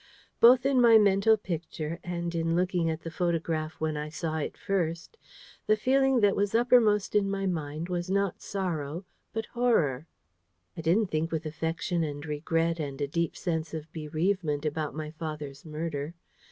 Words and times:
Both 0.39 0.65
in 0.65 0.81
my 0.81 0.97
mental 0.97 1.37
Picture, 1.37 1.99
and 2.03 2.33
in 2.33 2.55
looking 2.55 2.89
at 2.89 3.01
the 3.01 3.11
photograph 3.11 3.73
when 3.79 3.95
I 3.97 4.09
saw 4.09 4.39
it 4.39 4.57
first, 4.57 5.15
the 5.67 5.75
feeling 5.77 6.21
that 6.21 6.35
was 6.35 6.55
uppermost 6.55 7.13
in 7.13 7.29
my 7.29 7.45
mind 7.45 7.87
was 7.87 8.09
not 8.09 8.41
sorrow, 8.41 9.05
but 9.31 9.45
horror. 9.53 10.07
I 10.75 10.81
didn't 10.81 11.11
think 11.11 11.31
with 11.31 11.45
affection 11.45 12.03
and 12.03 12.25
regret 12.25 12.79
and 12.79 12.99
a 12.99 13.07
deep 13.07 13.37
sense 13.37 13.75
of 13.75 13.93
bereavement 13.93 14.65
about 14.65 14.95
my 14.95 15.11
father's 15.11 15.65
murder. 15.67 16.15